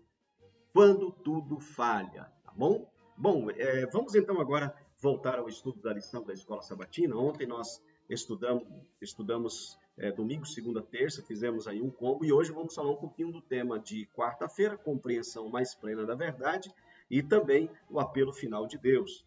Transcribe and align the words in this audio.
quando 0.72 1.12
tudo 1.12 1.60
falha, 1.60 2.32
tá 2.44 2.52
bom? 2.56 2.90
Bom, 3.16 3.50
é, 3.50 3.86
vamos 3.86 4.14
então 4.14 4.40
agora 4.40 4.74
voltar 4.98 5.38
ao 5.38 5.48
estudo 5.48 5.80
da 5.80 5.92
lição 5.92 6.24
da 6.24 6.32
Escola 6.32 6.62
Sabatina. 6.62 7.16
Ontem 7.16 7.46
nós 7.46 7.82
estudamos, 8.08 8.66
estudamos 9.00 9.78
é, 9.98 10.10
domingo, 10.10 10.46
segunda, 10.46 10.80
terça, 10.80 11.22
fizemos 11.22 11.68
aí 11.68 11.82
um 11.82 11.90
combo 11.90 12.24
e 12.24 12.32
hoje 12.32 12.52
vamos 12.52 12.74
falar 12.74 12.90
um 12.90 12.96
pouquinho 12.96 13.30
do 13.30 13.42
tema 13.42 13.78
de 13.78 14.06
quarta-feira, 14.14 14.76
compreensão 14.76 15.48
mais 15.48 15.74
plena 15.74 16.06
da 16.06 16.14
verdade 16.14 16.72
e 17.10 17.22
também 17.22 17.68
o 17.90 18.00
apelo 18.00 18.32
final 18.32 18.66
de 18.66 18.78
Deus. 18.78 19.26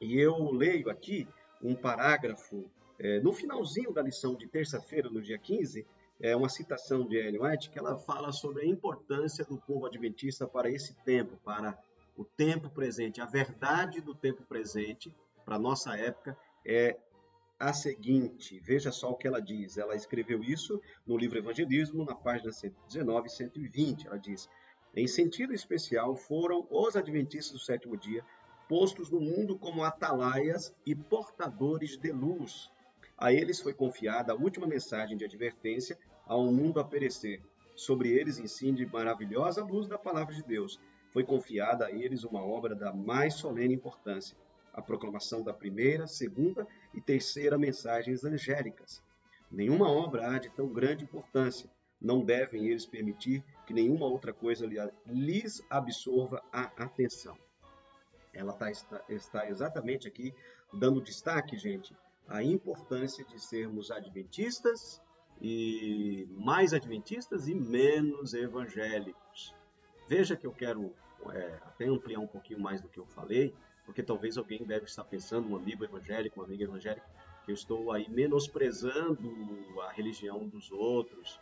E 0.00 0.18
eu 0.18 0.50
leio 0.50 0.90
aqui 0.90 1.26
um 1.62 1.74
parágrafo 1.74 2.70
é, 2.98 3.20
no 3.20 3.32
finalzinho 3.32 3.92
da 3.92 4.02
lição 4.02 4.34
de 4.34 4.46
terça-feira, 4.46 5.08
no 5.08 5.22
dia 5.22 5.38
15, 5.38 5.86
é 6.22 6.36
uma 6.36 6.48
citação 6.48 7.04
de 7.04 7.16
Ellen 7.16 7.42
White 7.42 7.68
que 7.68 7.78
ela 7.78 7.98
fala 7.98 8.30
sobre 8.30 8.62
a 8.62 8.66
importância 8.66 9.44
do 9.44 9.58
povo 9.58 9.86
adventista 9.86 10.46
para 10.46 10.70
esse 10.70 10.94
tempo, 11.04 11.36
para 11.44 11.76
o 12.16 12.24
tempo 12.24 12.70
presente. 12.70 13.20
A 13.20 13.26
verdade 13.26 14.00
do 14.00 14.14
tempo 14.14 14.44
presente, 14.44 15.12
para 15.44 15.58
nossa 15.58 15.96
época, 15.98 16.38
é 16.64 16.96
a 17.58 17.72
seguinte. 17.72 18.60
Veja 18.60 18.92
só 18.92 19.10
o 19.10 19.16
que 19.16 19.26
ela 19.26 19.42
diz. 19.42 19.76
Ela 19.76 19.96
escreveu 19.96 20.44
isso 20.44 20.80
no 21.04 21.16
livro 21.16 21.38
Evangelismo, 21.38 22.04
na 22.04 22.14
página 22.14 22.52
119 22.52 23.26
e 23.26 23.30
120. 23.30 24.06
Ela 24.06 24.18
diz: 24.18 24.48
Em 24.94 25.08
sentido 25.08 25.52
especial, 25.52 26.14
foram 26.14 26.68
os 26.70 26.94
adventistas 26.94 27.52
do 27.52 27.58
sétimo 27.58 27.96
dia 27.96 28.24
postos 28.68 29.10
no 29.10 29.20
mundo 29.20 29.58
como 29.58 29.82
atalaias 29.82 30.72
e 30.86 30.94
portadores 30.94 31.96
de 31.96 32.12
luz. 32.12 32.70
A 33.18 33.32
eles 33.32 33.60
foi 33.60 33.74
confiada 33.74 34.32
a 34.32 34.36
última 34.36 34.66
mensagem 34.66 35.16
de 35.16 35.24
advertência 35.24 35.98
ao 36.26 36.44
mundo 36.52 36.80
a 36.80 36.84
perecer. 36.84 37.40
Sobre 37.74 38.10
eles 38.10 38.38
incide 38.38 38.86
maravilhosa 38.86 39.64
luz 39.64 39.88
da 39.88 39.98
palavra 39.98 40.34
de 40.34 40.42
Deus. 40.42 40.78
Foi 41.10 41.24
confiada 41.24 41.86
a 41.86 41.90
eles 41.90 42.24
uma 42.24 42.44
obra 42.44 42.74
da 42.74 42.92
mais 42.92 43.34
solene 43.34 43.74
importância, 43.74 44.36
a 44.72 44.80
proclamação 44.80 45.42
da 45.42 45.52
primeira, 45.52 46.06
segunda 46.06 46.66
e 46.94 47.00
terceira 47.00 47.58
mensagens 47.58 48.24
angélicas. 48.24 49.02
Nenhuma 49.50 49.90
obra 49.90 50.30
há 50.30 50.38
de 50.38 50.48
tão 50.50 50.68
grande 50.68 51.04
importância. 51.04 51.70
Não 52.00 52.24
devem 52.24 52.66
eles 52.68 52.86
permitir 52.86 53.44
que 53.66 53.74
nenhuma 53.74 54.06
outra 54.06 54.32
coisa 54.32 54.66
lhes 55.06 55.62
absorva 55.70 56.42
a 56.52 56.62
atenção. 56.82 57.36
Ela 58.32 58.52
tá, 58.52 58.70
está, 58.70 59.04
está 59.08 59.48
exatamente 59.48 60.08
aqui 60.08 60.34
dando 60.72 61.02
destaque, 61.02 61.56
gente, 61.58 61.94
à 62.26 62.42
importância 62.42 63.24
de 63.24 63.38
sermos 63.38 63.90
adventistas 63.90 65.00
e 65.44 66.28
mais 66.38 66.72
adventistas 66.72 67.48
e 67.48 67.54
menos 67.54 68.32
evangélicos. 68.32 69.52
Veja 70.08 70.36
que 70.36 70.46
eu 70.46 70.52
quero 70.52 70.94
é, 71.32 71.58
até 71.64 71.84
ampliar 71.86 72.20
um 72.20 72.28
pouquinho 72.28 72.60
mais 72.60 72.80
do 72.80 72.88
que 72.88 73.00
eu 73.00 73.06
falei, 73.06 73.52
porque 73.84 74.04
talvez 74.04 74.38
alguém 74.38 74.64
deve 74.64 74.84
estar 74.84 75.02
pensando, 75.02 75.50
um 75.50 75.56
amigo 75.56 75.84
evangélico, 75.84 76.38
uma 76.38 76.46
amiga 76.46 76.62
evangélica, 76.62 77.04
que 77.44 77.50
eu 77.50 77.54
estou 77.54 77.90
aí 77.90 78.08
menosprezando 78.08 79.28
a 79.80 79.90
religião 79.90 80.46
dos 80.46 80.70
outros, 80.70 81.40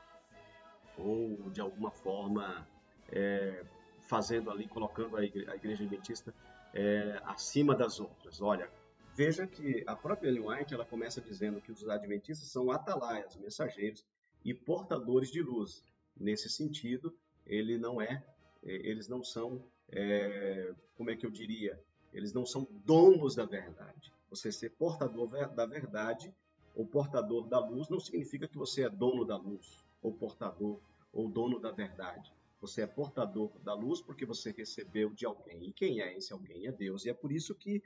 ou 0.96 1.50
de 1.50 1.61
alguma 1.61 1.91
forma 1.91 2.67
é, 3.12 3.64
fazendo 4.00 4.50
ali, 4.50 4.67
colocando 4.67 5.19
a 5.19 5.25
igreja, 5.25 5.53
adventista 5.53 6.35
é, 6.73 7.20
acima 7.26 7.75
das 7.75 8.00
outras. 8.00 8.41
Olha, 8.41 8.70
Veja 9.14 9.46
que 9.46 9.82
a 9.86 9.96
própria 9.96 10.28
Ellen 10.28 10.48
White 10.48 10.74
ela 10.74 10.84
começa 10.84 11.20
dizendo 11.20 11.60
que 11.60 11.72
os 11.72 11.86
adventistas 11.88 12.48
são 12.48 12.70
atalaias, 12.70 13.36
mensageiros 13.36 14.04
e 14.44 14.54
portadores 14.54 15.30
de 15.30 15.42
luz. 15.42 15.84
Nesse 16.16 16.48
sentido, 16.48 17.14
ele 17.46 17.76
não 17.76 18.00
é, 18.00 18.24
é, 18.62 18.72
eles 18.88 19.08
não 19.08 19.22
são, 19.22 19.64
é, 19.90 20.72
como 20.96 21.10
é 21.10 21.16
que 21.16 21.26
eu 21.26 21.30
diria, 21.30 21.82
eles 22.12 22.32
não 22.32 22.46
são 22.46 22.66
donos 22.84 23.34
da 23.34 23.44
verdade. 23.44 24.12
Você 24.30 24.52
ser 24.52 24.70
portador 24.70 25.28
da 25.54 25.66
verdade 25.66 26.32
ou 26.74 26.86
portador 26.86 27.48
da 27.48 27.58
luz 27.58 27.88
não 27.88 27.98
significa 27.98 28.46
que 28.46 28.56
você 28.56 28.84
é 28.84 28.88
dono 28.88 29.24
da 29.24 29.36
luz, 29.36 29.84
ou 30.00 30.12
portador, 30.12 30.80
ou 31.12 31.28
dono 31.28 31.58
da 31.58 31.72
verdade. 31.72 32.32
Você 32.60 32.82
é 32.82 32.86
portador 32.86 33.50
da 33.64 33.74
luz 33.74 34.00
porque 34.00 34.24
você 34.24 34.52
recebeu 34.52 35.10
de 35.10 35.24
alguém. 35.26 35.68
E 35.68 35.72
quem 35.72 36.00
é 36.00 36.16
esse 36.16 36.32
alguém? 36.32 36.66
É 36.66 36.72
Deus. 36.72 37.04
E 37.04 37.10
é 37.10 37.14
por 37.14 37.32
isso 37.32 37.54
que 37.54 37.82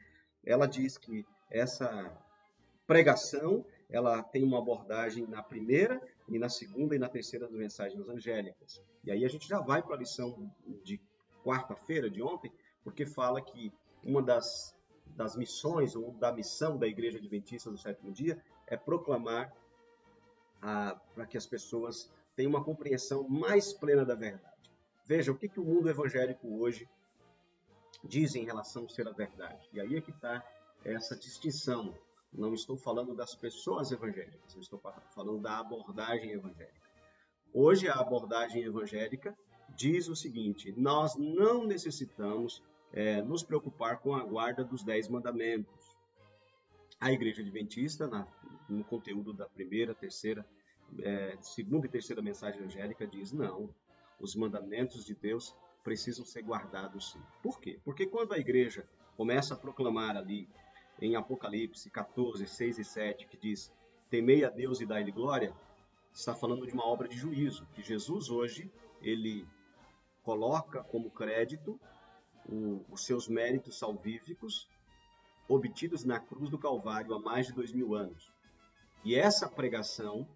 ela 0.47 0.67
diz 0.67 0.99
que 0.99 1.27
essa 1.51 2.13
pregação 2.87 3.65
ela 3.89 4.23
tem 4.23 4.43
uma 4.43 4.59
abordagem 4.59 5.27
na 5.27 5.43
primeira 5.43 6.01
e 6.29 6.39
na 6.39 6.49
segunda 6.49 6.95
e 6.95 6.99
na 6.99 7.09
terceira 7.09 7.47
das 7.47 7.57
mensagens 7.57 8.09
angélicas. 8.09 8.83
E 9.05 9.11
aí 9.11 9.25
a 9.25 9.29
gente 9.29 9.47
já 9.47 9.61
vai 9.61 9.83
para 9.83 9.95
a 9.95 9.99
lição 9.99 10.51
de 10.83 11.01
quarta-feira 11.45 12.11
de 12.11 12.23
ontem, 12.23 12.53
porque 12.83 13.05
fala 13.07 13.41
que 13.41 13.73
uma 14.03 14.23
das, 14.23 14.75
das 15.15 15.37
missões 15.37 15.95
ou 15.95 16.13
da 16.13 16.33
missão 16.33 16.79
da 16.79 16.87
Igreja 16.87 17.19
Adventista 17.19 17.71
do 17.71 17.79
Sétimo 17.79 18.11
Dia 18.11 18.43
é 18.67 18.77
proclamar 18.77 19.53
para 20.61 21.27
que 21.27 21.37
as 21.37 21.47
pessoas 21.47 22.11
tenham 22.35 22.51
uma 22.51 22.65
compreensão 22.65 23.29
mais 23.29 23.73
plena 23.73 24.05
da 24.05 24.15
verdade. 24.15 24.55
Veja 25.07 25.31
o 25.31 25.37
que, 25.37 25.49
que 25.49 25.61
o 25.61 25.65
mundo 25.65 25.89
evangélico 25.89 26.49
hoje 26.59 26.89
dizem 28.05 28.43
em 28.43 28.47
relação 28.47 28.85
a 28.85 28.89
ser 28.89 29.09
a 29.09 29.13
verdade. 29.13 29.69
E 29.73 29.81
aí 29.81 29.97
é 29.97 30.01
que 30.01 30.11
está 30.11 30.45
essa 30.85 31.17
distinção. 31.17 31.95
Não 32.33 32.53
estou 32.53 32.77
falando 32.77 33.15
das 33.15 33.35
pessoas 33.35 33.93
evangélicas, 33.93 34.57
estou 34.57 34.81
falando 35.15 35.41
da 35.41 35.59
abordagem 35.59 36.33
evangélica. 36.33 36.85
Hoje 37.53 37.89
a 37.89 37.95
abordagem 37.95 38.65
evangélica 38.65 39.37
diz 39.77 40.09
o 40.09 40.17
seguinte: 40.17 40.75
nós 40.77 41.15
não 41.17 41.65
necessitamos 41.65 42.63
é, 42.93 43.23
nos 43.23 43.43
preocupar 43.43 44.01
com 44.01 44.15
a 44.15 44.25
guarda 44.25 44.65
dos 44.65 44.83
dez 44.83 45.09
mandamentos. 45.09 45.95
A 47.01 47.13
Igreja 47.13 47.43
Adventista, 47.43 48.07
na, 48.07 48.27
no 48.69 48.85
conteúdo 48.85 49.33
da 49.33 49.47
primeira, 49.47 49.95
terceira, 49.95 50.45
é, 51.01 51.37
segunda 51.41 51.87
e 51.87 51.91
terceira 51.91 52.21
mensagem 52.21 52.63
angélica, 52.63 53.07
diz: 53.07 53.33
não, 53.33 53.73
os 54.19 54.35
mandamentos 54.35 55.05
de 55.05 55.15
Deus 55.15 55.55
precisam 55.85 56.25
ser 56.25 56.43
guardados 56.43 57.13
sim. 57.13 57.23
Por 57.43 57.61
quê? 57.61 57.79
Porque 57.85 58.07
quando 58.07 58.33
a 58.33 58.39
igreja 58.39 58.89
começa 59.17 59.55
a 59.55 59.57
proclamar 59.57 60.17
ali 60.17 60.49
em 61.01 61.15
Apocalipse 61.15 61.91
14, 61.91 62.47
6 62.47 62.79
e 62.79 62.85
7, 62.85 63.27
que 63.27 63.37
diz: 63.37 63.71
Temei 64.09 64.45
a 64.45 64.51
Deus 64.51 64.81
e 64.81 64.87
dai-lhe 64.87 65.13
glória, 65.13 65.55
está 66.13 66.35
falando 66.35 66.67
de 66.67 66.73
uma 66.73 66.87
obra 66.87 67.07
de 67.07 67.17
juízo, 67.17 67.67
que 67.75 67.83
Jesus 67.83 68.31
hoje, 68.31 68.73
ele 69.03 69.47
coloca 70.23 70.83
como 70.83 71.11
crédito 71.11 71.79
o, 72.49 72.83
os 72.91 73.05
seus 73.05 73.29
méritos 73.29 73.79
salvíficos 73.79 74.69
obtidos 75.47 76.05
na 76.05 76.19
cruz 76.19 76.49
do 76.49 76.59
Calvário 76.59 77.15
há 77.15 77.21
mais 77.21 77.47
de 77.47 77.53
dois 77.53 77.73
mil 77.73 77.95
anos. 77.95 78.33
E 79.05 79.15
essa 79.15 79.47
pregação, 79.47 80.27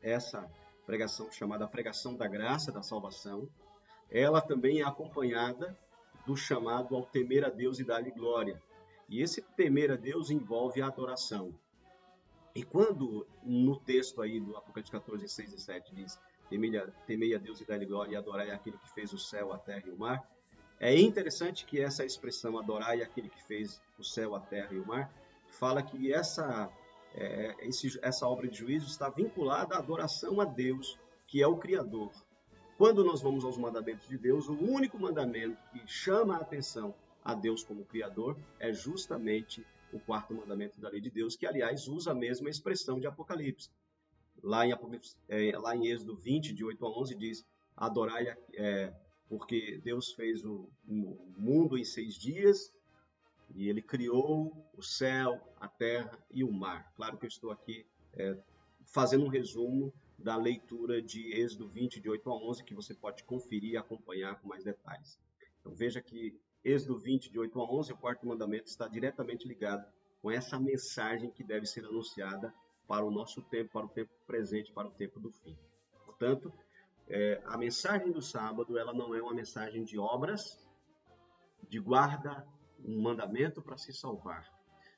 essa 0.00 0.48
pregação 0.86 1.30
chamada 1.32 1.66
pregação 1.66 2.14
da 2.14 2.28
graça 2.28 2.70
da 2.70 2.82
salvação, 2.82 3.48
ela 4.10 4.40
também 4.40 4.80
é 4.80 4.84
acompanhada 4.84 5.76
do 6.26 6.36
chamado 6.36 6.94
ao 6.94 7.04
temer 7.04 7.44
a 7.44 7.48
Deus 7.48 7.78
e 7.78 7.84
dar-lhe 7.84 8.10
glória. 8.10 8.62
E 9.08 9.22
esse 9.22 9.40
temer 9.56 9.90
a 9.90 9.96
Deus 9.96 10.30
envolve 10.30 10.82
a 10.82 10.86
adoração. 10.86 11.54
E 12.54 12.62
quando 12.62 13.26
no 13.42 13.78
texto 13.78 14.20
aí 14.20 14.40
do 14.40 14.56
Apocalipse 14.56 14.90
14, 14.90 15.28
6 15.28 15.52
e 15.52 15.60
7 15.60 15.94
diz 15.94 16.18
temei 17.06 17.34
a 17.34 17.38
Deus 17.38 17.60
e 17.60 17.64
dar-lhe 17.64 17.86
glória 17.86 18.12
e 18.12 18.16
adorai 18.16 18.50
aquele 18.50 18.78
que 18.78 18.90
fez 18.90 19.12
o 19.12 19.18
céu, 19.18 19.52
a 19.52 19.58
terra 19.58 19.84
e 19.86 19.90
o 19.90 19.98
mar, 19.98 20.26
é 20.80 20.98
interessante 20.98 21.66
que 21.66 21.80
essa 21.80 22.04
expressão 22.04 22.58
adorai 22.58 23.02
aquele 23.02 23.28
que 23.28 23.42
fez 23.42 23.80
o 23.98 24.04
céu, 24.04 24.34
a 24.34 24.40
terra 24.40 24.72
e 24.72 24.78
o 24.78 24.86
mar 24.86 25.12
fala 25.48 25.82
que 25.82 26.12
essa, 26.12 26.70
é, 27.14 27.54
esse, 27.60 27.98
essa 28.02 28.26
obra 28.26 28.48
de 28.48 28.58
juízo 28.58 28.86
está 28.86 29.08
vinculada 29.08 29.74
à 29.74 29.78
adoração 29.78 30.40
a 30.40 30.44
Deus, 30.44 30.98
que 31.26 31.42
é 31.42 31.46
o 31.46 31.56
Criador. 31.56 32.12
Quando 32.78 33.02
nós 33.02 33.20
vamos 33.20 33.44
aos 33.44 33.58
mandamentos 33.58 34.06
de 34.06 34.16
Deus, 34.16 34.48
o 34.48 34.52
único 34.52 34.96
mandamento 35.00 35.58
que 35.72 35.84
chama 35.84 36.36
a 36.36 36.40
atenção 36.42 36.94
a 37.24 37.34
Deus 37.34 37.64
como 37.64 37.84
Criador 37.84 38.38
é 38.56 38.72
justamente 38.72 39.66
o 39.92 39.98
quarto 39.98 40.32
mandamento 40.32 40.80
da 40.80 40.88
lei 40.88 41.00
de 41.00 41.10
Deus, 41.10 41.34
que 41.34 41.44
aliás 41.44 41.88
usa 41.88 42.12
a 42.12 42.14
mesma 42.14 42.48
expressão 42.48 43.00
de 43.00 43.08
Apocalipse. 43.08 43.68
Lá 44.40 44.64
em, 44.64 44.72
é, 45.28 45.58
lá 45.58 45.74
em 45.74 45.88
Êxodo 45.88 46.14
20, 46.14 46.54
de 46.54 46.64
8 46.64 46.86
a 46.86 47.00
11, 47.00 47.14
diz: 47.16 47.44
Adorai, 47.76 48.28
é, 48.54 48.94
porque 49.28 49.80
Deus 49.82 50.12
fez 50.12 50.44
o, 50.44 50.70
o 50.86 51.18
mundo 51.36 51.76
em 51.76 51.82
seis 51.82 52.14
dias 52.14 52.72
e 53.56 53.68
ele 53.68 53.82
criou 53.82 54.52
o 54.76 54.82
céu, 54.84 55.40
a 55.58 55.66
terra 55.66 56.16
e 56.30 56.44
o 56.44 56.52
mar. 56.52 56.92
Claro 56.94 57.18
que 57.18 57.26
eu 57.26 57.28
estou 57.28 57.50
aqui 57.50 57.84
é, 58.12 58.38
fazendo 58.90 59.24
um 59.24 59.28
resumo 59.28 59.92
da 60.18 60.36
leitura 60.36 61.00
de 61.00 61.32
Êxodo 61.32 61.68
20, 61.68 62.00
de 62.00 62.10
8 62.10 62.30
a 62.30 62.34
11, 62.34 62.64
que 62.64 62.74
você 62.74 62.94
pode 62.94 63.22
conferir 63.24 63.72
e 63.72 63.76
acompanhar 63.76 64.40
com 64.40 64.48
mais 64.48 64.64
detalhes. 64.64 65.18
Então 65.60 65.72
veja 65.72 66.00
que 66.00 66.38
Êxodo 66.64 66.98
20, 66.98 67.30
de 67.30 67.38
8 67.38 67.60
a 67.60 67.64
11, 67.64 67.92
o 67.92 67.96
quarto 67.96 68.26
mandamento 68.26 68.66
está 68.66 68.88
diretamente 68.88 69.46
ligado 69.46 69.86
com 70.20 70.30
essa 70.30 70.58
mensagem 70.58 71.30
que 71.30 71.44
deve 71.44 71.66
ser 71.66 71.84
anunciada 71.84 72.52
para 72.86 73.04
o 73.04 73.10
nosso 73.10 73.42
tempo, 73.42 73.70
para 73.72 73.86
o 73.86 73.88
tempo 73.88 74.10
presente, 74.26 74.72
para 74.72 74.88
o 74.88 74.90
tempo 74.90 75.20
do 75.20 75.30
fim. 75.30 75.56
Portanto, 76.04 76.52
é, 77.06 77.40
a 77.46 77.56
mensagem 77.56 78.10
do 78.10 78.20
sábado 78.20 78.76
ela 78.76 78.92
não 78.92 79.14
é 79.14 79.22
uma 79.22 79.34
mensagem 79.34 79.84
de 79.84 79.98
obras, 79.98 80.58
de 81.68 81.78
guarda 81.78 82.46
um 82.84 83.00
mandamento 83.00 83.62
para 83.62 83.76
se 83.76 83.92
salvar, 83.92 84.50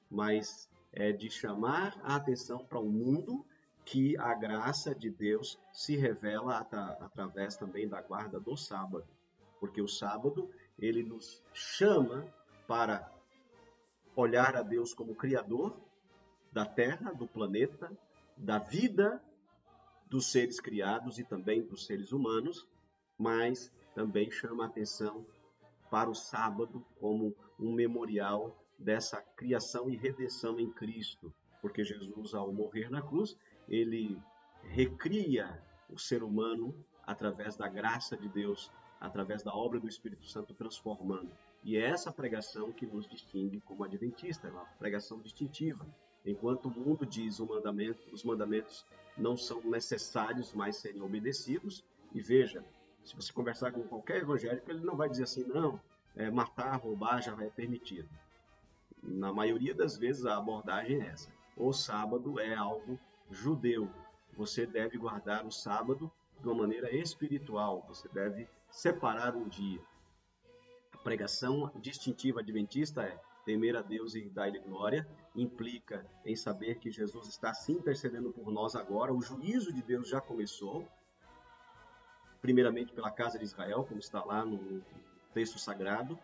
mas 0.09 0.71
é 0.93 1.13
de 1.13 1.31
chamar 1.31 2.01
a 2.03 2.17
atenção 2.17 2.65
para 2.65 2.79
o 2.79 2.87
um 2.87 2.91
mundo 2.91 3.47
que 3.91 4.17
a 4.19 4.33
graça 4.35 4.95
de 4.95 5.11
Deus 5.11 5.59
se 5.73 5.97
revela 5.97 6.59
através 7.01 7.57
também 7.57 7.89
da 7.89 8.01
guarda 8.01 8.39
do 8.39 8.57
sábado, 8.57 9.05
porque 9.59 9.83
o 9.83 9.89
sábado 9.89 10.49
ele 10.79 11.03
nos 11.03 11.43
chama 11.53 12.25
para 12.69 13.13
olhar 14.15 14.55
a 14.55 14.63
Deus 14.63 14.95
como 14.95 15.17
criador 15.17 15.77
da 16.53 16.65
terra, 16.65 17.13
do 17.13 17.27
planeta, 17.27 17.91
da 18.37 18.61
vida 18.61 19.21
dos 20.09 20.31
seres 20.31 20.61
criados 20.61 21.19
e 21.19 21.25
também 21.25 21.61
dos 21.61 21.85
seres 21.85 22.13
humanos, 22.13 22.65
mas 23.19 23.73
também 23.93 24.31
chama 24.31 24.63
a 24.63 24.67
atenção 24.69 25.27
para 25.91 26.09
o 26.09 26.15
sábado 26.15 26.87
como 27.01 27.35
um 27.59 27.73
memorial 27.73 28.57
dessa 28.79 29.21
criação 29.21 29.91
e 29.91 29.97
redenção 29.97 30.61
em 30.61 30.71
Cristo, 30.71 31.35
porque 31.61 31.83
Jesus, 31.83 32.35
ao 32.35 32.53
morrer 32.53 32.89
na 32.89 33.03
cruz, 33.03 33.37
ele 33.71 34.21
recria 34.65 35.63
o 35.89 35.99
ser 35.99 36.23
humano 36.23 36.75
através 37.07 37.57
da 37.57 37.69
graça 37.69 38.17
de 38.17 38.29
Deus, 38.29 38.71
através 39.01 39.43
da 39.43 39.55
obra 39.55 39.79
do 39.81 39.89
Espírito 39.89 40.27
Santo 40.27 40.53
transformando. 40.53 41.31
E 41.63 41.77
é 41.77 41.87
essa 41.87 42.13
pregação 42.13 42.73
que 42.73 42.87
nos 42.87 43.09
distingue 43.09 43.61
como 43.61 43.85
adventista, 43.85 44.49
é 44.49 44.51
uma 44.51 44.65
pregação 44.79 45.21
distintiva. 45.21 45.87
Enquanto 46.25 46.67
o 46.67 46.71
mundo 46.71 47.07
diz 47.07 47.39
o 47.39 47.47
mandamento, 47.47 48.03
os 48.13 48.25
mandamentos 48.25 48.85
não 49.17 49.37
são 49.37 49.61
necessários 49.63 50.53
mais 50.53 50.77
serem 50.77 51.03
obedecidos, 51.03 51.85
e 52.13 52.21
veja, 52.21 52.65
se 53.05 53.15
você 53.15 53.33
conversar 53.33 53.73
com 53.73 53.83
qualquer 53.83 54.23
evangélico, 54.23 54.71
ele 54.71 54.85
não 54.85 54.97
vai 54.97 55.09
dizer 55.09 55.25
assim, 55.25 55.45
não, 55.45 55.81
é, 56.17 56.31
matar, 56.31 56.77
roubar 56.77 57.23
já 57.23 57.33
é 57.43 57.49
permitido. 57.51 58.09
Na 59.03 59.33
maioria 59.33 59.75
das 59.75 59.97
vezes 59.97 60.27
a 60.27 60.37
abordagem 60.37 61.01
é 61.01 61.07
essa. 61.07 61.31
O 61.57 61.73
sábado 61.73 62.39
é 62.39 62.55
algo 62.55 62.99
judeu. 63.31 63.91
Você 64.35 64.67
deve 64.67 64.99
guardar 64.99 65.47
o 65.47 65.51
sábado 65.51 66.11
de 66.41 66.47
uma 66.47 66.55
maneira 66.55 66.95
espiritual. 66.95 67.85
Você 67.89 68.09
deve 68.09 68.49
separar 68.71 69.37
um 69.37 69.49
dia. 69.49 69.81
A 70.93 70.99
pregação 70.99 71.71
distintiva 71.81 72.41
adventista 72.41 73.03
é 73.03 73.21
temer 73.45 73.77
a 73.77 73.83
Deus 73.83 74.15
e 74.15 74.29
dar-lhe 74.29 74.59
glória, 74.59 75.09
implica 75.35 76.07
em 76.25 76.37
saber 76.37 76.79
que 76.79 76.91
Jesus 76.91 77.29
está 77.29 77.55
se 77.55 77.73
intercedendo 77.73 78.31
por 78.31 78.51
nós 78.51 78.77
agora, 78.77 79.13
o 79.13 79.23
juízo 79.23 79.73
de 79.73 79.83
Deus 79.83 80.09
já 80.09 80.21
começou, 80.21 80.87
primeiramente 82.41 82.93
pela 82.93 83.11
casa 83.11 83.39
de 83.39 83.45
Israel, 83.45 83.85
como 83.85 83.99
está 84.01 84.25
lá 84.25 84.45
no 84.45 84.83
texto 85.33 85.59
sagrado, 85.59 86.19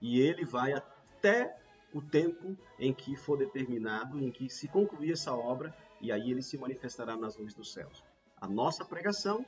e 0.00 0.20
ele 0.20 0.44
vai 0.44 0.72
até 0.72 1.56
o 1.92 2.02
tempo 2.02 2.56
em 2.78 2.92
que 2.92 3.16
for 3.16 3.38
determinado, 3.38 4.20
em 4.20 4.30
que 4.30 4.48
se 4.48 4.68
concluir 4.68 5.12
essa 5.12 5.34
obra, 5.34 5.74
e 6.00 6.12
aí 6.12 6.30
ele 6.30 6.42
se 6.42 6.56
manifestará 6.56 7.16
nas 7.16 7.36
luzes 7.36 7.54
dos 7.54 7.72
céus. 7.72 8.02
A 8.40 8.46
nossa 8.46 8.84
pregação, 8.84 9.44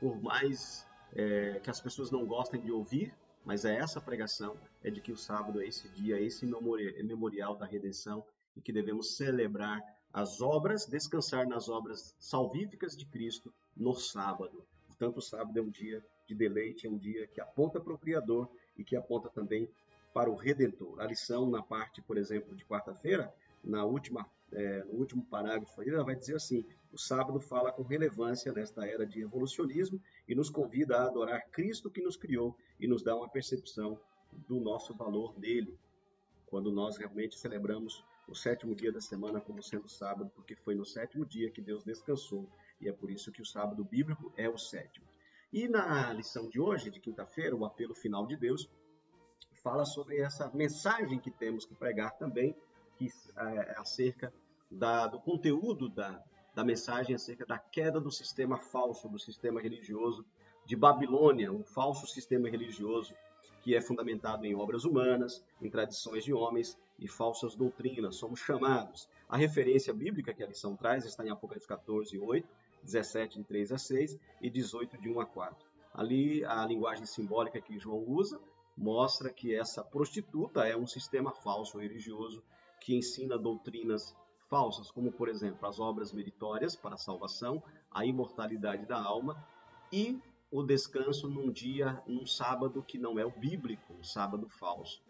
por 0.00 0.20
mais 0.20 0.86
é, 1.14 1.60
que 1.62 1.70
as 1.70 1.80
pessoas 1.80 2.10
não 2.10 2.26
gostem 2.26 2.60
de 2.60 2.70
ouvir, 2.70 3.14
mas 3.44 3.64
é 3.64 3.76
essa 3.76 4.00
pregação, 4.00 4.56
é 4.82 4.90
de 4.90 5.00
que 5.00 5.12
o 5.12 5.16
sábado 5.16 5.60
é 5.60 5.66
esse 5.66 5.88
dia, 5.90 6.20
esse 6.20 6.46
memorial 6.46 7.56
da 7.56 7.66
redenção 7.66 8.24
e 8.56 8.60
que 8.60 8.72
devemos 8.72 9.16
celebrar 9.16 9.80
as 10.12 10.40
obras, 10.40 10.86
descansar 10.86 11.46
nas 11.46 11.68
obras 11.68 12.14
salvíficas 12.18 12.96
de 12.96 13.04
Cristo 13.06 13.52
no 13.76 13.94
sábado. 13.94 14.64
Portanto, 14.86 15.18
o 15.18 15.22
sábado 15.22 15.58
é 15.58 15.62
um 15.62 15.70
dia 15.70 16.04
de 16.26 16.34
deleite, 16.34 16.86
é 16.86 16.90
um 16.90 16.96
dia 16.96 17.26
que 17.26 17.40
aponta 17.40 17.80
para 17.80 17.92
o 17.92 17.98
Criador 17.98 18.48
e 18.76 18.84
que 18.84 18.96
aponta 18.96 19.28
também 19.28 19.68
para 20.12 20.30
o 20.30 20.36
Redentor. 20.36 21.00
A 21.00 21.06
lição 21.06 21.50
na 21.50 21.62
parte, 21.62 22.00
por 22.00 22.16
exemplo, 22.16 22.54
de 22.54 22.64
quarta-feira, 22.64 23.34
na 23.64 23.84
última 23.84 24.28
é, 24.52 24.84
no 24.84 25.00
último 25.00 25.24
parágrafo 25.24 25.82
ela 25.82 26.04
vai 26.04 26.14
dizer 26.14 26.36
assim: 26.36 26.64
o 26.92 26.98
sábado 26.98 27.40
fala 27.40 27.72
com 27.72 27.82
relevância 27.82 28.52
nesta 28.52 28.86
era 28.86 29.04
de 29.04 29.20
evolucionismo 29.20 30.00
e 30.28 30.34
nos 30.34 30.48
convida 30.48 30.96
a 30.96 31.06
adorar 31.06 31.50
Cristo 31.50 31.90
que 31.90 32.02
nos 32.02 32.16
criou 32.16 32.56
e 32.78 32.86
nos 32.86 33.02
dá 33.02 33.16
uma 33.16 33.28
percepção 33.28 33.98
do 34.46 34.60
nosso 34.60 34.94
valor 34.94 35.34
dele. 35.38 35.76
Quando 36.46 36.70
nós 36.70 36.96
realmente 36.96 37.38
celebramos 37.38 38.04
o 38.28 38.34
sétimo 38.34 38.74
dia 38.74 38.92
da 38.92 39.00
semana 39.00 39.40
como 39.40 39.62
sendo 39.62 39.88
sábado, 39.88 40.30
porque 40.34 40.54
foi 40.54 40.74
no 40.74 40.84
sétimo 40.84 41.26
dia 41.26 41.50
que 41.50 41.60
Deus 41.60 41.82
descansou 41.82 42.48
e 42.80 42.88
é 42.88 42.92
por 42.92 43.10
isso 43.10 43.32
que 43.32 43.42
o 43.42 43.46
sábado 43.46 43.84
bíblico 43.84 44.32
é 44.36 44.48
o 44.48 44.56
sétimo. 44.56 45.06
E 45.52 45.68
na 45.68 46.12
lição 46.12 46.48
de 46.48 46.60
hoje, 46.60 46.90
de 46.90 47.00
quinta-feira, 47.00 47.54
o 47.54 47.64
apelo 47.64 47.94
final 47.94 48.26
de 48.26 48.36
Deus, 48.36 48.68
fala 49.62 49.84
sobre 49.84 50.18
essa 50.18 50.50
mensagem 50.52 51.18
que 51.18 51.30
temos 51.30 51.64
que 51.64 51.74
pregar 51.74 52.16
também, 52.18 52.56
que 53.10 53.40
é 53.40 53.78
acerca 53.78 54.32
da, 54.70 55.06
do 55.06 55.20
conteúdo 55.20 55.88
da, 55.88 56.22
da 56.54 56.64
mensagem 56.64 57.14
acerca 57.14 57.44
da 57.44 57.58
queda 57.58 58.00
do 58.00 58.10
sistema 58.10 58.58
falso, 58.58 59.08
do 59.08 59.18
sistema 59.18 59.60
religioso 59.60 60.24
de 60.64 60.76
Babilônia, 60.76 61.52
um 61.52 61.62
falso 61.62 62.06
sistema 62.06 62.48
religioso 62.48 63.14
que 63.62 63.74
é 63.74 63.80
fundamentado 63.80 64.44
em 64.44 64.54
obras 64.54 64.84
humanas, 64.84 65.42
em 65.60 65.70
tradições 65.70 66.22
de 66.22 66.34
homens 66.34 66.78
e 66.98 67.08
falsas 67.08 67.54
doutrinas. 67.54 68.16
Somos 68.16 68.40
chamados. 68.40 69.08
A 69.26 69.38
referência 69.38 69.92
bíblica 69.92 70.34
que 70.34 70.42
a 70.42 70.46
lição 70.46 70.76
traz 70.76 71.06
está 71.06 71.24
em 71.24 71.30
Apocalipse 71.30 71.66
14, 71.66 72.18
8, 72.18 72.46
17, 72.82 73.38
de 73.38 73.44
3 73.44 73.72
a 73.72 73.78
6 73.78 74.18
e 74.42 74.50
18, 74.50 75.00
de 75.00 75.08
1 75.08 75.18
a 75.18 75.26
4. 75.26 75.66
Ali, 75.94 76.44
a 76.44 76.66
linguagem 76.66 77.06
simbólica 77.06 77.60
que 77.60 77.78
João 77.78 78.04
usa 78.06 78.38
mostra 78.76 79.32
que 79.32 79.54
essa 79.54 79.82
prostituta 79.82 80.66
é 80.66 80.76
um 80.76 80.86
sistema 80.86 81.32
falso 81.32 81.78
religioso 81.78 82.42
que 82.84 82.94
ensina 82.94 83.38
doutrinas 83.38 84.14
falsas, 84.50 84.90
como 84.90 85.10
por 85.10 85.26
exemplo 85.26 85.66
as 85.66 85.80
obras 85.80 86.12
meritórias 86.12 86.76
para 86.76 86.96
a 86.96 86.98
salvação, 86.98 87.62
a 87.90 88.04
imortalidade 88.04 88.84
da 88.84 89.02
alma 89.02 89.42
e 89.90 90.20
o 90.50 90.62
descanso 90.62 91.26
num 91.26 91.50
dia, 91.50 92.02
num 92.06 92.26
sábado 92.26 92.82
que 92.82 92.98
não 92.98 93.18
é 93.18 93.24
o 93.24 93.30
bíblico, 93.30 93.94
um 93.94 94.04
sábado 94.04 94.46
falso. 94.50 95.02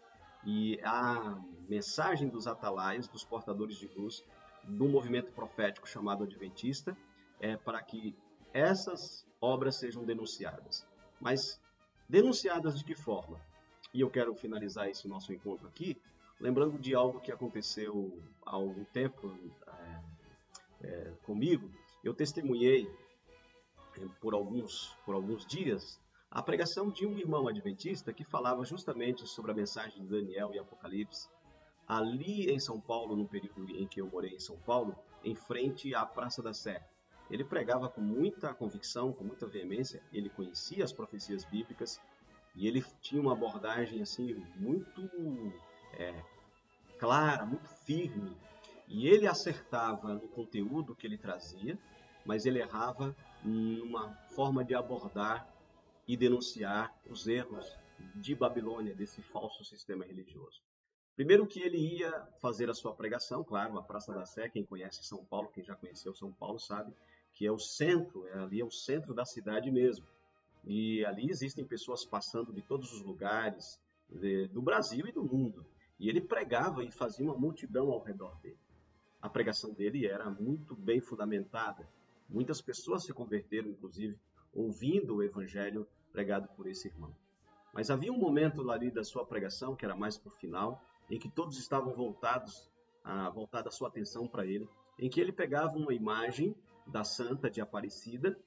E 0.45 0.79
a 0.83 1.37
mensagem 1.67 2.29
dos 2.29 2.47
atalaias, 2.47 3.09
dos 3.09 3.25
portadores 3.25 3.75
de 3.75 3.87
luz, 3.87 4.23
do 4.63 4.87
movimento 4.87 5.33
profético 5.33 5.87
chamado 5.87 6.23
Adventista, 6.23 6.97
é 7.41 7.57
para 7.57 7.83
que 7.83 8.15
essas 8.53 9.27
obras 9.41 9.75
sejam 9.75 10.05
denunciadas. 10.05 10.87
Mas 11.19 11.61
denunciadas 12.07 12.79
de 12.79 12.85
que 12.85 12.95
forma? 12.95 13.37
E 13.93 13.99
eu 13.99 14.09
quero 14.09 14.33
finalizar 14.33 14.87
esse 14.89 15.09
nosso 15.09 15.33
encontro 15.33 15.67
aqui, 15.67 16.01
lembrando 16.39 16.77
de 16.77 16.93
algo 16.93 17.19
que 17.19 17.31
aconteceu 17.31 18.21
há 18.45 18.55
algum 18.55 18.83
tempo 18.85 19.37
é, 19.67 20.87
é, 20.87 21.13
comigo. 21.23 21.69
Eu 22.03 22.13
testemunhei 22.13 22.89
é, 23.97 24.05
por 24.19 24.33
alguns, 24.33 24.95
por 25.05 25.15
alguns 25.15 25.45
dias 25.45 25.99
a 26.35 26.41
pregação 26.41 26.89
de 26.89 27.05
um 27.05 27.17
irmão 27.17 27.47
adventista 27.47 28.11
que 28.11 28.25
falava 28.25 28.65
justamente 28.65 29.25
sobre 29.25 29.51
a 29.51 29.55
mensagem 29.55 30.03
de 30.03 30.09
Daniel 30.09 30.53
e 30.53 30.59
Apocalipse, 30.59 31.29
ali 31.87 32.51
em 32.51 32.59
São 32.59 32.77
Paulo, 32.77 33.15
no 33.15 33.25
período 33.25 33.69
em 33.71 33.87
que 33.87 34.01
eu 34.01 34.07
morei 34.07 34.31
em 34.31 34.39
São 34.39 34.57
Paulo, 34.57 34.97
em 35.23 35.33
frente 35.33 35.95
à 35.95 36.05
Praça 36.05 36.43
da 36.43 36.53
Sé. 36.53 36.85
Ele 37.31 37.45
pregava 37.45 37.87
com 37.87 38.01
muita 38.01 38.53
convicção, 38.53 39.13
com 39.13 39.23
muita 39.23 39.47
veemência, 39.47 40.03
ele 40.11 40.29
conhecia 40.29 40.83
as 40.83 40.91
profecias 40.91 41.45
bíblicas 41.45 42.01
e 42.53 42.67
ele 42.67 42.83
tinha 43.01 43.21
uma 43.21 43.31
abordagem 43.31 44.01
assim 44.01 44.35
muito 44.57 45.09
é, 45.97 46.23
clara, 46.97 47.45
muito 47.45 47.67
firme. 47.85 48.35
E 48.87 49.07
ele 49.07 49.27
acertava 49.27 50.13
no 50.13 50.27
conteúdo 50.29 50.95
que 50.95 51.07
ele 51.07 51.17
trazia, 51.17 51.77
mas 52.25 52.45
ele 52.45 52.59
errava 52.59 53.15
numa 53.43 54.13
forma 54.35 54.63
de 54.63 54.75
abordar 54.75 55.47
e 56.07 56.15
denunciar 56.15 56.93
os 57.09 57.27
erros 57.27 57.75
de 58.15 58.35
Babilônia, 58.35 58.93
desse 58.93 59.21
falso 59.21 59.63
sistema 59.63 60.05
religioso. 60.05 60.61
Primeiro 61.15 61.47
que 61.47 61.61
ele 61.61 61.77
ia 61.77 62.11
fazer 62.41 62.69
a 62.69 62.73
sua 62.73 62.93
pregação, 62.93 63.43
claro, 63.43 63.77
a 63.77 63.83
Praça 63.83 64.13
da 64.13 64.25
Sé, 64.25 64.49
quem 64.49 64.65
conhece 64.65 65.03
São 65.03 65.23
Paulo, 65.23 65.49
quem 65.49 65.63
já 65.63 65.75
conheceu 65.75 66.13
São 66.13 66.31
Paulo 66.31 66.59
sabe 66.59 66.93
que 67.33 67.45
é 67.45 67.51
o 67.51 67.59
centro, 67.59 68.27
é, 68.27 68.39
ali 68.39 68.61
é 68.61 68.65
o 68.65 68.71
centro 68.71 69.13
da 69.13 69.25
cidade 69.25 69.71
mesmo. 69.71 70.05
E 70.63 71.05
ali 71.05 71.29
existem 71.29 71.65
pessoas 71.65 72.05
passando 72.05 72.51
de 72.51 72.61
todos 72.61 72.91
os 72.93 73.01
lugares 73.01 73.79
do 74.51 74.61
Brasil 74.61 75.05
e 75.07 75.11
do 75.11 75.23
mundo. 75.23 75.65
E 75.99 76.09
ele 76.09 76.21
pregava 76.21 76.83
e 76.83 76.91
fazia 76.91 77.25
uma 77.25 77.37
multidão 77.37 77.91
ao 77.91 78.01
redor 78.01 78.37
dele. 78.41 78.59
A 79.21 79.29
pregação 79.29 79.73
dele 79.73 80.05
era 80.05 80.29
muito 80.29 80.75
bem 80.75 80.99
fundamentada. 80.99 81.87
Muitas 82.29 82.61
pessoas 82.61 83.03
se 83.03 83.13
converteram, 83.13 83.69
inclusive, 83.69 84.17
ouvindo 84.53 85.15
o 85.15 85.23
evangelho 85.23 85.87
pregado 86.11 86.47
por 86.49 86.67
esse 86.67 86.87
irmão. 86.87 87.15
Mas 87.73 87.89
havia 87.89 88.11
um 88.11 88.17
momento 88.17 88.69
ali 88.71 88.89
da 88.91 89.03
sua 89.03 89.25
pregação, 89.25 89.75
que 89.75 89.83
era 89.83 89.95
mais 89.95 90.17
para 90.17 90.29
o 90.29 90.35
final, 90.35 90.81
em 91.09 91.19
que 91.19 91.29
todos 91.29 91.57
estavam 91.57 91.93
voltados 91.93 92.71
a 93.03 93.29
voltar 93.29 93.67
a 93.67 93.71
sua 93.71 93.89
atenção 93.89 94.27
para 94.27 94.45
ele, 94.45 94.67
em 94.97 95.09
que 95.09 95.19
ele 95.19 95.31
pegava 95.31 95.77
uma 95.77 95.93
imagem 95.93 96.55
da 96.87 97.03
Santa 97.03 97.49
de 97.49 97.61
Aparecida 97.61 98.37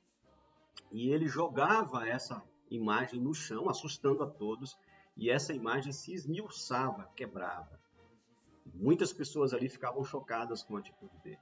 e 0.90 1.10
ele 1.10 1.26
jogava 1.26 2.08
essa 2.08 2.42
imagem 2.70 3.20
no 3.20 3.34
chão, 3.34 3.68
assustando 3.68 4.22
a 4.22 4.26
todos, 4.26 4.76
e 5.18 5.28
essa 5.28 5.52
imagem 5.52 5.92
se 5.92 6.14
esmiuçava, 6.14 7.10
quebrava. 7.16 7.78
Muitas 8.72 9.12
pessoas 9.12 9.52
ali 9.52 9.68
ficavam 9.68 10.04
chocadas 10.04 10.62
com 10.62 10.76
a 10.76 10.78
atitude 10.78 11.18
dele. 11.24 11.40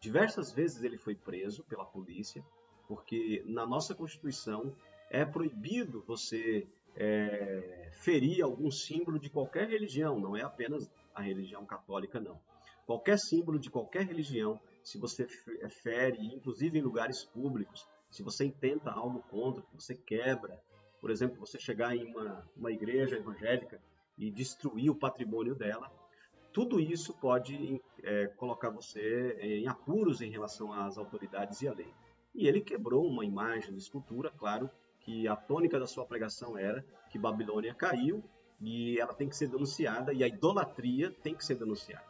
Diversas 0.00 0.52
vezes 0.52 0.82
ele 0.82 0.98
foi 0.98 1.14
preso 1.14 1.62
pela 1.64 1.84
polícia, 1.84 2.44
porque 2.88 3.44
na 3.46 3.64
nossa 3.64 3.94
Constituição 3.94 4.74
é 5.08 5.24
proibido 5.24 6.02
você 6.04 6.66
é, 6.96 7.90
ferir 7.92 8.42
algum 8.42 8.68
símbolo 8.68 9.18
de 9.20 9.30
qualquer 9.30 9.68
religião, 9.68 10.18
não 10.18 10.36
é 10.36 10.42
apenas 10.42 10.90
a 11.14 11.22
religião 11.22 11.64
católica, 11.64 12.18
não. 12.18 12.40
Qualquer 12.84 13.16
símbolo 13.16 13.60
de 13.60 13.70
qualquer 13.70 14.04
religião, 14.04 14.60
se 14.82 14.98
você 14.98 15.28
é, 15.60 15.68
fere, 15.68 16.18
inclusive 16.34 16.76
em 16.76 16.82
lugares 16.82 17.24
públicos, 17.24 17.86
se 18.10 18.24
você 18.24 18.44
intenta 18.44 18.90
algo 18.90 19.22
contra, 19.30 19.62
você 19.72 19.94
quebra, 19.94 20.60
por 21.02 21.10
exemplo, 21.10 21.36
você 21.40 21.58
chegar 21.58 21.96
em 21.96 22.14
uma, 22.14 22.48
uma 22.56 22.70
igreja 22.70 23.16
evangélica 23.16 23.82
e 24.16 24.30
destruir 24.30 24.88
o 24.88 24.94
patrimônio 24.94 25.52
dela, 25.52 25.90
tudo 26.52 26.78
isso 26.78 27.12
pode 27.14 27.82
é, 28.04 28.28
colocar 28.28 28.70
você 28.70 29.36
em 29.40 29.66
apuros 29.66 30.20
em 30.20 30.30
relação 30.30 30.72
às 30.72 30.96
autoridades 30.96 31.60
e 31.60 31.66
à 31.66 31.74
lei. 31.74 31.92
E 32.32 32.46
ele 32.46 32.60
quebrou 32.60 33.04
uma 33.04 33.24
imagem 33.24 33.72
de 33.72 33.78
escultura, 33.78 34.30
claro, 34.30 34.70
que 35.00 35.26
a 35.26 35.34
tônica 35.34 35.76
da 35.76 35.88
sua 35.88 36.06
pregação 36.06 36.56
era 36.56 36.86
que 37.10 37.18
Babilônia 37.18 37.74
caiu 37.74 38.22
e 38.60 38.96
ela 39.00 39.12
tem 39.12 39.28
que 39.28 39.36
ser 39.36 39.48
denunciada 39.48 40.12
e 40.12 40.22
a 40.22 40.28
idolatria 40.28 41.10
tem 41.10 41.34
que 41.34 41.44
ser 41.44 41.56
denunciada. 41.56 42.06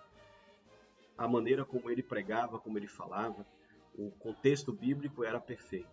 A 1.17 1.27
maneira 1.27 1.65
como 1.65 1.89
ele 1.89 2.03
pregava, 2.03 2.59
como 2.59 2.77
ele 2.77 2.89
falava, 2.89 3.47
o 3.95 4.11
contexto 4.11 4.71
bíblico 4.71 5.25
era 5.25 5.41
perfeito, 5.41 5.89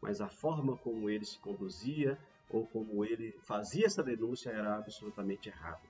mas 0.00 0.20
a 0.20 0.28
forma 0.28 0.76
como 0.76 1.10
ele 1.10 1.24
se 1.24 1.38
conduzia 1.40 2.16
ou 2.54 2.66
como 2.68 3.04
ele 3.04 3.36
fazia 3.42 3.86
essa 3.86 4.02
denúncia 4.02 4.50
era 4.50 4.76
absolutamente 4.76 5.48
errada. 5.48 5.82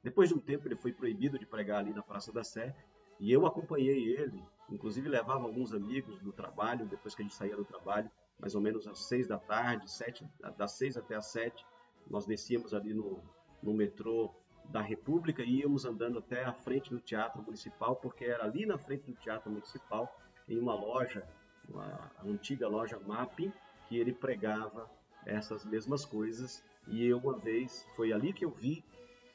Depois 0.00 0.28
de 0.28 0.34
um 0.36 0.38
tempo 0.38 0.68
ele 0.68 0.76
foi 0.76 0.92
proibido 0.92 1.36
de 1.38 1.44
pregar 1.44 1.80
ali 1.80 1.92
na 1.92 2.02
Praça 2.02 2.32
da 2.32 2.44
Sé 2.44 2.72
e 3.18 3.32
eu 3.32 3.44
acompanhei 3.46 4.14
ele, 4.14 4.40
inclusive 4.70 5.08
levava 5.08 5.44
alguns 5.44 5.72
amigos 5.72 6.20
do 6.20 6.32
trabalho, 6.32 6.86
depois 6.86 7.14
que 7.14 7.22
a 7.22 7.24
gente 7.24 7.34
saía 7.34 7.56
do 7.56 7.64
trabalho, 7.64 8.08
mais 8.38 8.54
ou 8.54 8.60
menos 8.60 8.86
às 8.86 9.08
seis 9.08 9.26
da 9.26 9.38
tarde, 9.38 9.90
sete, 9.90 10.24
das 10.56 10.72
seis 10.72 10.96
até 10.96 11.16
às 11.16 11.26
sete, 11.32 11.66
nós 12.08 12.26
descíamos 12.26 12.72
ali 12.72 12.94
no, 12.94 13.20
no 13.60 13.74
metrô 13.74 14.32
da 14.66 14.80
República 14.80 15.42
e 15.42 15.60
íamos 15.60 15.84
andando 15.84 16.18
até 16.18 16.44
a 16.44 16.52
frente 16.52 16.90
do 16.90 17.00
Teatro 17.00 17.42
Municipal, 17.42 17.96
porque 17.96 18.24
era 18.24 18.44
ali 18.44 18.66
na 18.66 18.78
frente 18.78 19.10
do 19.10 19.16
Teatro 19.16 19.50
Municipal, 19.50 20.08
em 20.48 20.58
uma 20.58 20.74
loja, 20.74 21.26
uma 21.68 22.12
antiga 22.24 22.68
loja 22.68 23.00
Mapping, 23.00 23.52
que 23.88 23.98
ele 23.98 24.12
pregava 24.12 24.88
essas 25.26 25.64
mesmas 25.64 26.04
coisas. 26.04 26.62
E 26.86 27.04
eu, 27.04 27.18
uma 27.18 27.38
vez, 27.38 27.86
foi 27.96 28.12
ali 28.12 28.32
que 28.32 28.44
eu 28.44 28.50
vi, 28.50 28.84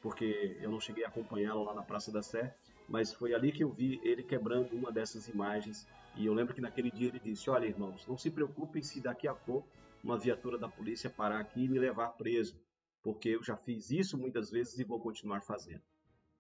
porque 0.02 0.58
eu 0.62 0.70
não 0.72 0.80
cheguei 0.80 1.04
a 1.04 1.08
acompanhá-lo 1.08 1.64
lá 1.64 1.74
na 1.74 1.84
Praça 1.84 2.12
da 2.12 2.22
Sé, 2.22 2.56
mas 2.88 3.14
foi 3.14 3.34
ali 3.34 3.52
que 3.52 3.64
eu 3.64 3.70
vi 3.70 4.00
ele 4.04 4.24
quebrando 4.24 4.76
uma 4.76 4.92
dessas 4.92 5.28
imagens 5.28 5.88
e 6.16 6.26
eu 6.26 6.34
lembro 6.34 6.54
que 6.54 6.62
naquele 6.62 6.92
dia 6.92 7.08
ele 7.08 7.20
disse: 7.20 7.50
Olha, 7.50 7.66
irmãos, 7.66 8.06
não 8.08 8.18
se 8.18 8.30
preocupem 8.30 8.82
se 8.82 9.00
daqui 9.00 9.28
a 9.28 9.34
pouco 9.34 9.68
uma 10.04 10.18
viatura 10.18 10.58
da 10.58 10.68
polícia 10.68 11.10
parar 11.10 11.40
aqui 11.40 11.64
e 11.64 11.70
me 11.70 11.80
levar 11.80 12.10
preso, 12.10 12.60
porque 13.02 13.30
eu 13.30 13.44
já 13.44 13.56
fiz 13.56 13.92
isso 13.92 14.18
muitas 14.18 14.50
vezes 14.50 14.78
e 14.80 14.84
vou 14.84 15.00
continuar 15.00 15.42
fazendo. 15.42 15.82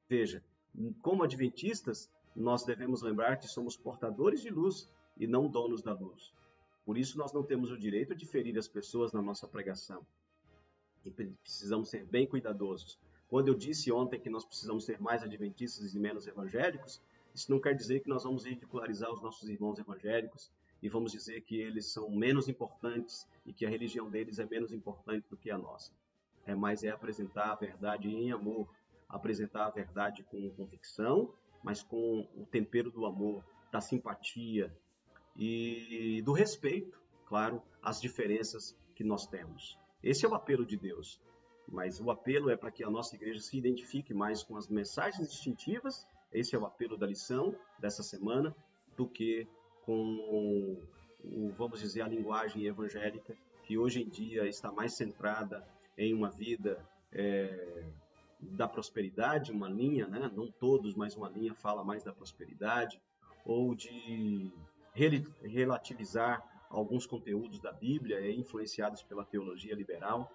Veja, 0.07 0.43
como 1.01 1.23
adventistas, 1.23 2.09
nós 2.35 2.63
devemos 2.63 3.01
lembrar 3.01 3.37
que 3.37 3.47
somos 3.47 3.75
portadores 3.75 4.41
de 4.41 4.49
luz 4.49 4.89
e 5.17 5.27
não 5.27 5.47
donos 5.47 5.81
da 5.81 5.93
luz. 5.93 6.33
Por 6.89 6.97
isso, 6.97 7.19
nós 7.19 7.31
não 7.31 7.43
temos 7.43 7.69
o 7.69 7.77
direito 7.77 8.15
de 8.15 8.25
ferir 8.25 8.57
as 8.57 8.67
pessoas 8.67 9.13
na 9.13 9.21
nossa 9.21 9.47
pregação. 9.47 10.03
E 11.05 11.11
precisamos 11.11 11.87
ser 11.87 12.03
bem 12.03 12.25
cuidadosos. 12.25 12.97
Quando 13.27 13.47
eu 13.47 13.53
disse 13.53 13.91
ontem 13.91 14.19
que 14.19 14.27
nós 14.27 14.43
precisamos 14.43 14.85
ser 14.85 14.99
mais 14.99 15.21
adventistas 15.21 15.93
e 15.93 15.99
menos 15.99 16.25
evangélicos, 16.25 16.99
isso 17.31 17.51
não 17.51 17.61
quer 17.61 17.75
dizer 17.75 17.99
que 17.99 18.09
nós 18.09 18.23
vamos 18.23 18.43
ridicularizar 18.43 19.13
os 19.13 19.21
nossos 19.21 19.47
irmãos 19.47 19.77
evangélicos 19.77 20.51
e 20.81 20.89
vamos 20.89 21.11
dizer 21.11 21.41
que 21.41 21.61
eles 21.61 21.85
são 21.85 22.09
menos 22.09 22.47
importantes 22.47 23.27
e 23.45 23.53
que 23.53 23.67
a 23.67 23.69
religião 23.69 24.09
deles 24.09 24.39
é 24.39 24.45
menos 24.47 24.73
importante 24.73 25.29
do 25.29 25.37
que 25.37 25.51
a 25.51 25.59
nossa. 25.59 25.91
É 26.43 26.55
mais 26.55 26.83
é 26.83 26.89
apresentar 26.89 27.51
a 27.51 27.55
verdade 27.55 28.09
em 28.09 28.31
amor, 28.31 28.67
apresentar 29.07 29.67
a 29.67 29.69
verdade 29.69 30.23
com 30.23 30.49
convicção, 30.55 31.31
mas 31.63 31.83
com 31.83 32.27
o 32.35 32.47
tempero 32.47 32.89
do 32.89 33.05
amor, 33.05 33.45
da 33.71 33.79
simpatia 33.79 34.75
e 35.35 36.21
do 36.23 36.33
respeito, 36.33 36.99
claro, 37.25 37.61
às 37.81 37.99
diferenças 37.99 38.75
que 38.95 39.03
nós 39.03 39.25
temos. 39.27 39.77
Esse 40.03 40.25
é 40.25 40.29
o 40.29 40.35
apelo 40.35 40.65
de 40.65 40.77
Deus. 40.77 41.21
Mas 41.67 41.99
o 41.99 42.09
apelo 42.09 42.49
é 42.49 42.57
para 42.57 42.71
que 42.71 42.83
a 42.83 42.89
nossa 42.89 43.15
igreja 43.15 43.39
se 43.39 43.55
identifique 43.57 44.13
mais 44.13 44.41
com 44.43 44.57
as 44.57 44.67
mensagens 44.67 45.29
distintivas 45.29 46.05
esse 46.31 46.55
é 46.55 46.59
o 46.59 46.65
apelo 46.65 46.95
da 46.95 47.07
lição 47.07 47.55
dessa 47.79 48.03
semana, 48.03 48.55
do 48.95 49.07
que 49.07 49.47
com, 49.83 50.77
o, 51.23 51.51
vamos 51.57 51.79
dizer, 51.79 52.01
a 52.01 52.07
linguagem 52.07 52.65
evangélica, 52.65 53.35
que 53.63 53.77
hoje 53.77 54.03
em 54.03 54.09
dia 54.09 54.47
está 54.47 54.71
mais 54.71 54.93
centrada 54.93 55.67
em 55.97 56.13
uma 56.13 56.29
vida 56.29 56.85
é, 57.11 57.83
da 58.39 58.67
prosperidade, 58.67 59.51
uma 59.51 59.67
linha, 59.67 60.07
né? 60.07 60.31
não 60.35 60.51
todos, 60.51 60.93
mas 60.95 61.15
uma 61.15 61.29
linha 61.29 61.53
fala 61.55 61.83
mais 61.83 62.03
da 62.03 62.13
prosperidade, 62.13 63.01
ou 63.43 63.73
de 63.73 64.51
relativizar 64.93 66.43
alguns 66.69 67.05
conteúdos 67.05 67.59
da 67.59 67.71
Bíblia 67.71 68.19
é, 68.19 68.31
influenciados 68.31 69.01
pela 69.01 69.25
teologia 69.25 69.75
liberal, 69.75 70.31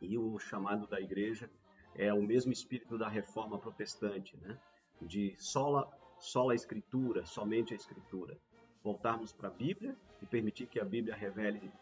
e 0.00 0.18
o 0.18 0.38
chamado 0.38 0.86
da 0.86 1.00
igreja 1.00 1.48
é 1.94 2.12
o 2.12 2.22
mesmo 2.22 2.52
espírito 2.52 2.98
da 2.98 3.08
reforma 3.08 3.58
protestante, 3.58 4.36
né? 4.38 4.58
de 5.00 5.34
sola, 5.38 5.88
sola 6.18 6.54
escritura, 6.54 7.24
somente 7.24 7.72
a 7.72 7.76
escritura. 7.76 8.36
Voltarmos 8.82 9.32
para 9.32 9.48
a 9.48 9.52
Bíblia 9.52 9.96
e 10.20 10.26
permitir 10.26 10.66
que 10.66 10.80
a 10.80 10.84
Bíblia 10.84 11.14
revele 11.14 11.72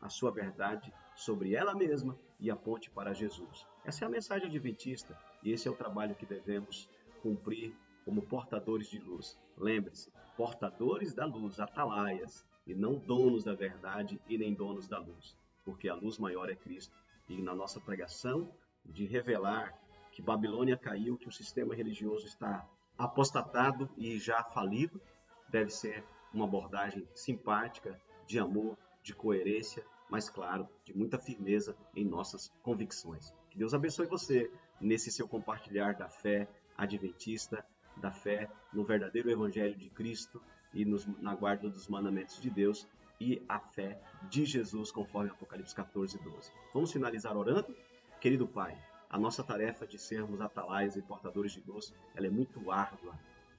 a 0.00 0.08
sua 0.08 0.30
verdade 0.30 0.92
sobre 1.14 1.54
ela 1.54 1.74
mesma 1.74 2.18
e 2.38 2.50
aponte 2.50 2.90
para 2.90 3.14
Jesus. 3.14 3.66
Essa 3.84 4.04
é 4.04 4.06
a 4.06 4.10
mensagem 4.10 4.48
adventista 4.48 5.18
e 5.42 5.52
esse 5.52 5.68
é 5.68 5.70
o 5.70 5.76
trabalho 5.76 6.14
que 6.14 6.26
devemos 6.26 6.88
cumprir 7.22 7.74
como 8.04 8.22
portadores 8.22 8.88
de 8.88 8.98
luz. 8.98 9.38
Lembre-se, 9.56 10.12
portadores 10.36 11.14
da 11.14 11.26
luz, 11.26 11.60
atalaias, 11.60 12.46
e 12.66 12.74
não 12.74 12.98
donos 12.98 13.44
da 13.44 13.54
verdade 13.54 14.20
e 14.28 14.38
nem 14.38 14.54
donos 14.54 14.86
da 14.86 14.98
luz, 14.98 15.36
porque 15.64 15.88
a 15.88 15.94
luz 15.94 16.18
maior 16.18 16.48
é 16.48 16.54
Cristo. 16.54 16.96
E 17.28 17.40
na 17.40 17.54
nossa 17.54 17.80
pregação 17.80 18.52
de 18.84 19.06
revelar 19.06 19.76
que 20.12 20.22
Babilônia 20.22 20.76
caiu, 20.76 21.16
que 21.16 21.28
o 21.28 21.32
sistema 21.32 21.74
religioso 21.74 22.26
está 22.26 22.68
apostatado 22.98 23.88
e 23.96 24.18
já 24.18 24.42
falido, 24.42 25.00
deve 25.48 25.70
ser 25.70 26.04
uma 26.32 26.44
abordagem 26.44 27.06
simpática, 27.14 28.00
de 28.26 28.38
amor, 28.38 28.76
de 29.02 29.14
coerência, 29.14 29.84
mas 30.08 30.28
claro, 30.28 30.68
de 30.84 30.96
muita 30.96 31.18
firmeza 31.18 31.76
em 31.94 32.04
nossas 32.04 32.48
convicções. 32.62 33.32
Que 33.48 33.58
Deus 33.58 33.74
abençoe 33.74 34.06
você 34.06 34.50
nesse 34.80 35.10
seu 35.10 35.26
compartilhar 35.26 35.94
da 35.94 36.08
fé 36.08 36.48
adventista, 36.76 37.64
da 38.00 38.10
fé 38.10 38.48
no 38.72 38.84
verdadeiro 38.84 39.30
Evangelho 39.30 39.76
de 39.76 39.90
Cristo 39.90 40.42
e 40.72 40.84
nos, 40.84 41.06
na 41.20 41.34
guarda 41.34 41.68
dos 41.68 41.88
mandamentos 41.88 42.40
de 42.40 42.50
Deus 42.50 42.88
e 43.20 43.42
a 43.48 43.58
fé 43.58 44.00
de 44.28 44.44
Jesus, 44.46 44.90
conforme 44.90 45.30
Apocalipse 45.30 45.74
14, 45.74 46.18
12. 46.18 46.50
Vamos 46.72 46.90
finalizar 46.90 47.36
orando? 47.36 47.76
Querido 48.20 48.48
Pai, 48.48 48.76
a 49.10 49.18
nossa 49.18 49.44
tarefa 49.44 49.86
de 49.86 49.98
sermos 49.98 50.40
atalaias 50.40 50.96
e 50.96 51.02
portadores 51.02 51.52
de 51.52 51.62
luz, 51.66 51.92
ela 52.14 52.26
é 52.26 52.30
muito 52.30 52.70
árdua 52.70 53.18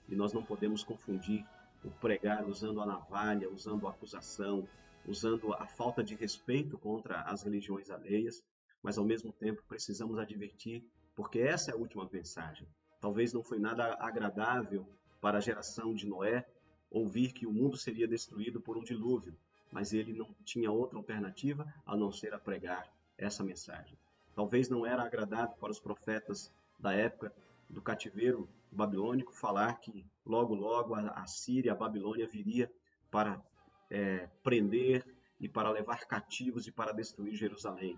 e 0.10 0.16
nós 0.16 0.34
não 0.34 0.44
podemos 0.44 0.84
confundir 0.84 1.46
o 1.84 1.92
pregar 1.92 2.48
usando 2.48 2.82
a 2.82 2.86
navalha, 2.86 3.50
usando 3.50 3.88
a 3.88 3.92
acusação, 3.92 4.68
usando 5.06 5.54
a 5.54 5.66
falta 5.66 6.04
de 6.04 6.16
respeito 6.16 6.78
contra 6.78 7.22
as 7.22 7.44
religiões 7.44 7.90
alheias, 7.90 8.44
mas 8.82 8.98
ao 8.98 9.06
mesmo 9.06 9.32
tempo 9.34 9.64
precisamos 9.68 10.18
advertir, 10.18 10.84
porque 11.16 11.40
essa 11.40 11.72
é 11.72 11.74
a 11.74 11.78
última 11.78 12.08
mensagem. 12.12 12.68
Talvez 13.02 13.34
não 13.34 13.44
foi 13.44 13.58
nada 13.58 13.98
agradável 14.00 14.88
para 15.20 15.40
a 15.40 15.42
geração 15.42 15.94
de 15.96 16.08
Noé 16.08 16.46
ouvir 16.90 17.34
que 17.34 17.48
o 17.48 17.52
mundo 17.52 17.76
seria 17.76 18.08
destruído 18.08 18.62
por 18.62 18.78
um 18.78 18.84
dilúvio, 18.84 19.36
mas 19.72 19.92
ele 19.92 20.14
não 20.14 20.30
tinha 20.46 20.72
outra 20.72 21.00
alternativa 21.00 21.66
a 21.84 21.98
não 21.98 22.12
ser 22.12 22.32
a 22.32 22.40
pregar 22.40 22.88
essa 23.18 23.44
mensagem. 23.44 23.98
Talvez 24.36 24.70
não 24.70 24.86
era 24.86 25.04
agradável 25.04 25.56
para 25.60 25.72
os 25.72 25.80
profetas 25.80 26.54
da 26.80 26.94
época 26.94 27.34
do 27.68 27.82
cativeiro 27.82 28.48
babilônico 28.72 29.34
falar 29.34 29.80
que 29.80 30.06
logo 30.24 30.54
logo 30.54 30.94
a 30.94 31.26
Síria, 31.26 31.72
a 31.72 31.76
Babilônia 31.76 32.28
viria 32.28 32.72
para 33.10 33.42
é, 33.90 34.30
prender 34.44 35.06
e 35.40 35.50
para 35.50 35.72
levar 35.72 36.06
cativos 36.06 36.68
e 36.68 36.72
para 36.72 36.92
destruir 36.92 37.34
Jerusalém. 37.34 37.98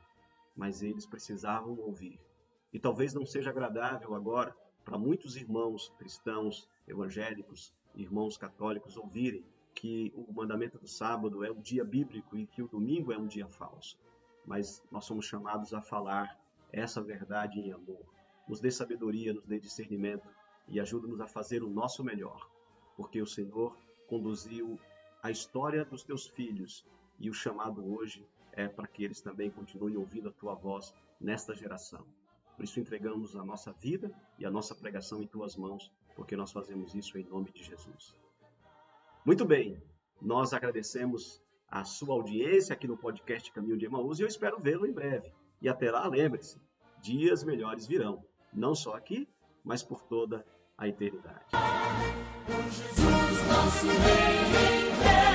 Mas 0.55 0.81
eles 0.81 1.05
precisavam 1.05 1.77
ouvir. 1.79 2.19
E 2.71 2.79
talvez 2.79 3.13
não 3.13 3.25
seja 3.25 3.49
agradável 3.49 4.15
agora 4.15 4.55
para 4.83 4.97
muitos 4.97 5.35
irmãos 5.35 5.93
cristãos, 5.97 6.69
evangélicos, 6.87 7.73
irmãos 7.95 8.37
católicos 8.37 8.97
ouvirem 8.97 9.45
que 9.73 10.13
o 10.15 10.31
mandamento 10.31 10.77
do 10.77 10.87
sábado 10.87 11.43
é 11.43 11.51
um 11.51 11.61
dia 11.61 11.83
bíblico 11.83 12.37
e 12.37 12.45
que 12.45 12.61
o 12.61 12.67
domingo 12.67 13.11
é 13.11 13.17
um 13.17 13.27
dia 13.27 13.47
falso. 13.47 13.97
Mas 14.45 14.83
nós 14.91 15.05
somos 15.05 15.25
chamados 15.25 15.73
a 15.73 15.81
falar 15.81 16.39
essa 16.71 17.01
verdade 17.01 17.59
em 17.59 17.71
amor. 17.71 18.03
Nos 18.47 18.59
dê 18.59 18.69
sabedoria, 18.69 19.33
nos 19.33 19.45
dê 19.45 19.59
discernimento 19.59 20.27
e 20.67 20.79
ajuda-nos 20.79 21.21
a 21.21 21.27
fazer 21.27 21.63
o 21.63 21.69
nosso 21.69 22.03
melhor, 22.03 22.49
porque 22.95 23.21
o 23.21 23.27
Senhor 23.27 23.75
conduziu 24.07 24.79
a 25.21 25.31
história 25.31 25.85
dos 25.85 26.03
teus 26.03 26.27
filhos 26.27 26.85
e 27.19 27.29
o 27.29 27.33
chamado 27.33 27.85
hoje 27.93 28.27
é 28.51 28.67
para 28.67 28.87
que 28.87 29.03
eles 29.03 29.21
também 29.21 29.49
continuem 29.49 29.97
ouvindo 29.97 30.29
a 30.29 30.33
tua 30.33 30.53
voz 30.53 30.93
nesta 31.19 31.55
geração. 31.55 32.05
Por 32.55 32.63
isso 32.63 32.79
entregamos 32.79 33.35
a 33.35 33.43
nossa 33.43 33.71
vida 33.73 34.11
e 34.37 34.45
a 34.45 34.51
nossa 34.51 34.75
pregação 34.75 35.21
em 35.21 35.27
tuas 35.27 35.55
mãos, 35.55 35.91
porque 36.15 36.35
nós 36.35 36.51
fazemos 36.51 36.93
isso 36.93 37.17
em 37.17 37.23
nome 37.23 37.51
de 37.51 37.63
Jesus. 37.63 38.15
Muito 39.25 39.45
bem, 39.45 39.81
nós 40.21 40.53
agradecemos 40.53 41.41
a 41.67 41.83
sua 41.83 42.13
audiência 42.13 42.73
aqui 42.73 42.87
no 42.87 42.97
podcast 42.97 43.51
Caminho 43.51 43.77
de 43.77 43.85
Emaús 43.85 44.19
e 44.19 44.23
eu 44.23 44.27
espero 44.27 44.59
vê-lo 44.59 44.85
em 44.85 44.93
breve. 44.93 45.31
E 45.61 45.67
até 45.67 45.89
lá, 45.89 46.07
lembre-se, 46.07 46.61
dias 47.01 47.43
melhores 47.43 47.87
virão, 47.87 48.23
não 48.53 48.75
só 48.75 48.95
aqui, 48.95 49.27
mas 49.63 49.81
por 49.81 50.03
toda 50.03 50.45
a 50.77 50.87
eternidade. 50.87 51.45
Jesus, 52.69 53.47
nosso 53.47 53.87
Rei, 53.87 54.43
breve 54.53 54.93
voltará. 54.93 55.32